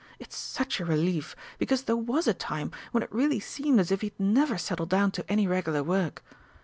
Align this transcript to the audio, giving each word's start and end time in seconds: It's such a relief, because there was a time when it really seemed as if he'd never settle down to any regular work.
It's 0.17 0.35
such 0.35 0.79
a 0.79 0.83
relief, 0.85 1.35
because 1.59 1.83
there 1.83 1.95
was 1.95 2.25
a 2.25 2.33
time 2.33 2.71
when 2.91 3.03
it 3.03 3.11
really 3.13 3.39
seemed 3.39 3.79
as 3.79 3.91
if 3.91 4.01
he'd 4.01 4.19
never 4.19 4.57
settle 4.57 4.87
down 4.87 5.11
to 5.11 5.31
any 5.31 5.45
regular 5.45 5.83
work. 5.83 6.23